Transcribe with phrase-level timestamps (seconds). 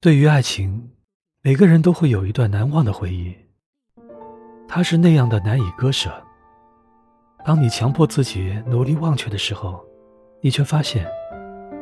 [0.00, 0.92] 对于爱情，
[1.42, 3.34] 每个人都会有一段难忘的回忆。
[4.68, 6.08] 它是那样的难以割舍。
[7.44, 9.84] 当你强迫自己努力忘却的时候，
[10.40, 11.04] 你却发现，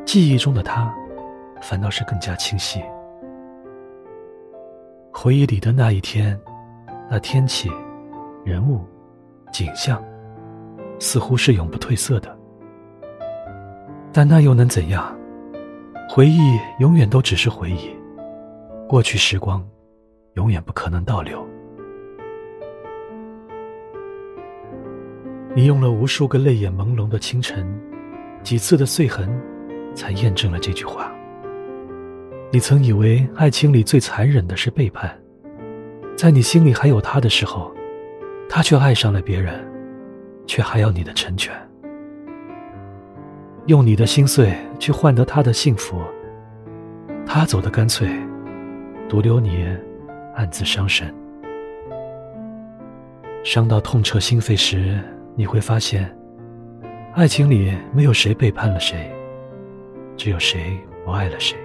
[0.03, 0.91] 记忆中的他，
[1.61, 2.81] 反倒是更加清晰。
[5.13, 6.39] 回忆里的那一天，
[7.11, 7.69] 那天气、
[8.43, 8.83] 人物、
[9.53, 10.03] 景象，
[10.99, 12.35] 似乎是永不褪色的。
[14.11, 15.15] 但那又能怎样？
[16.09, 16.39] 回忆
[16.79, 17.95] 永远都只是回忆。
[18.87, 19.61] 过去时光，
[20.35, 21.45] 永远不可能倒流。
[25.53, 27.67] 你用了无数个泪眼朦胧的清晨，
[28.43, 29.29] 几次的碎痕，
[29.93, 31.11] 才验证了这句话。
[32.49, 35.19] 你曾以为爱情里最残忍的是背叛，
[36.15, 37.69] 在你心里还有他的时候，
[38.47, 39.69] 他却爱上了别人，
[40.45, 41.53] 却还要你的成全。
[43.65, 46.01] 用你的心碎去换得他的幸福，
[47.25, 48.07] 他走的干脆。
[49.09, 49.65] 独留你
[50.35, 51.13] 暗自伤神，
[53.41, 54.99] 伤到痛彻心扉时，
[55.33, 56.13] 你会发现，
[57.13, 59.09] 爱情里没有谁背叛了谁，
[60.17, 61.57] 只有谁不爱了谁。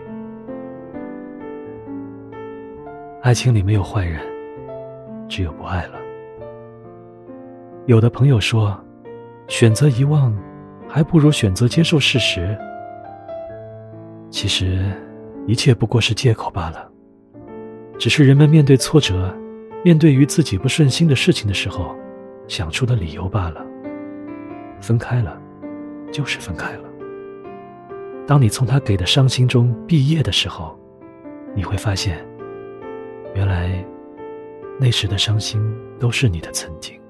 [3.23, 4.21] 爱情里没有坏人，
[5.29, 5.99] 只有不爱了。
[7.87, 8.79] 有的朋友说，
[9.49, 10.33] 选择遗忘，
[10.89, 12.57] 还不如选择接受事实。
[14.31, 14.85] 其实，
[15.49, 16.92] 一切不过是借口罢了。
[18.03, 19.33] 只是人们面对挫折，
[19.85, 21.95] 面对于自己不顺心的事情的时候，
[22.49, 23.65] 想出的理由罢了。
[24.81, 25.41] 分开了，
[26.11, 26.83] 就是分开了。
[28.27, 30.77] 当你从他给的伤心中毕业的时候，
[31.55, 32.19] 你会发现，
[33.37, 33.73] 原来
[34.81, 35.63] 那时的伤心
[36.01, 37.01] 都是你的曾经。